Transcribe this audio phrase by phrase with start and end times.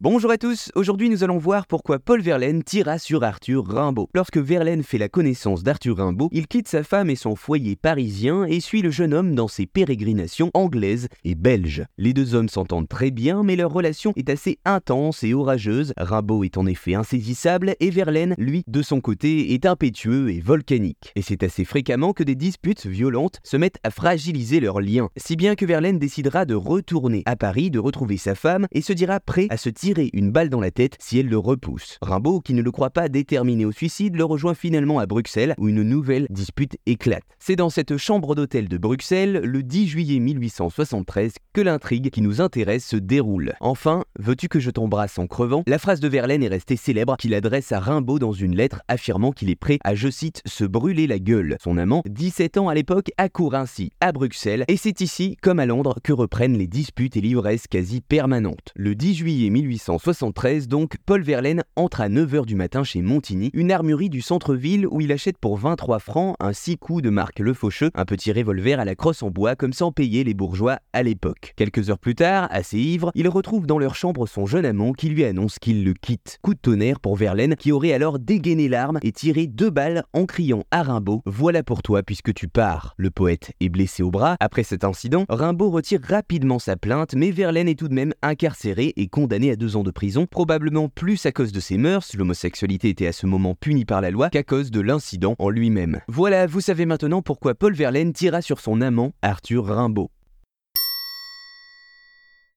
[0.00, 4.08] Bonjour à tous, aujourd'hui nous allons voir pourquoi Paul Verlaine tira sur Arthur Rimbaud.
[4.14, 8.44] Lorsque Verlaine fait la connaissance d'Arthur Rimbaud, il quitte sa femme et son foyer parisien
[8.44, 11.84] et suit le jeune homme dans ses pérégrinations anglaises et belges.
[11.96, 15.94] Les deux hommes s'entendent très bien, mais leur relation est assez intense et orageuse.
[15.96, 21.10] Rimbaud est en effet insaisissable et Verlaine, lui, de son côté, est impétueux et volcanique.
[21.16, 25.34] Et c'est assez fréquemment que des disputes violentes se mettent à fragiliser leurs liens, si
[25.34, 29.18] bien que Verlaine décidera de retourner à Paris, de retrouver sa femme et se dira
[29.18, 31.98] prêt à se tirer une balle dans la tête si elle le repousse.
[32.02, 35.68] Rimbaud, qui ne le croit pas déterminé au suicide, le rejoint finalement à Bruxelles où
[35.68, 37.22] une nouvelle dispute éclate.
[37.38, 42.40] C'est dans cette chambre d'hôtel de Bruxelles, le 10 juillet 1873, que l'intrigue qui nous
[42.40, 43.54] intéresse se déroule.
[43.60, 45.62] Enfin, veux-tu que je t'embrasse en crevant?
[45.66, 49.32] La phrase de Verlaine est restée célèbre qu'il adresse à Rimbaud dans une lettre affirmant
[49.32, 51.56] qu'il est prêt à, je cite, se brûler la gueule.
[51.60, 55.66] Son amant, 17 ans à l'époque, accourt ainsi à Bruxelles et c'est ici, comme à
[55.66, 58.72] Londres, que reprennent les disputes et l'ivresse quasi permanentes.
[58.76, 63.50] Le 10 juillet 1873, 1873 donc, Paul Verlaine entre à 9h du matin chez Montigny,
[63.54, 67.38] une armurerie du centre-ville où il achète pour 23 francs un 6 coups de marque
[67.38, 70.78] Le Faucheux, un petit revolver à la crosse en bois comme sans payer les bourgeois
[70.92, 71.54] à l'époque.
[71.56, 75.08] Quelques heures plus tard, assez ivre, il retrouve dans leur chambre son jeune amant qui
[75.08, 76.38] lui annonce qu'il le quitte.
[76.42, 80.26] Coup de tonnerre pour Verlaine qui aurait alors dégainé l'arme et tiré deux balles en
[80.26, 82.94] criant à Rimbaud Voilà pour toi puisque tu pars.
[82.96, 84.36] Le poète est blessé au bras.
[84.40, 88.92] Après cet incident, Rimbaud retire rapidement sa plainte, mais Verlaine est tout de même incarcéré
[88.96, 93.06] et condamné à ans de prison, probablement plus à cause de ses mœurs, l'homosexualité était
[93.06, 96.00] à ce moment punie par la loi, qu'à cause de l'incident en lui-même.
[96.08, 100.10] Voilà, vous savez maintenant pourquoi Paul Verlaine tira sur son amant, Arthur Rimbaud.